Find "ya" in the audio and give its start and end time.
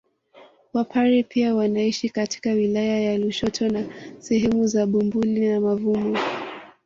2.99-3.17